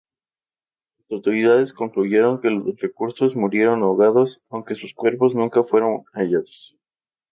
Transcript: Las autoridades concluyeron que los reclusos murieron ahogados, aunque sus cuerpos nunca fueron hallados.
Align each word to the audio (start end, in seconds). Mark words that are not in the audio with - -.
Las 0.97 1.11
autoridades 1.11 1.73
concluyeron 1.73 2.41
que 2.41 2.49
los 2.49 2.75
reclusos 2.79 3.35
murieron 3.35 3.83
ahogados, 3.83 4.41
aunque 4.49 4.73
sus 4.73 4.95
cuerpos 4.95 5.35
nunca 5.35 5.63
fueron 5.63 6.05
hallados. 6.13 6.75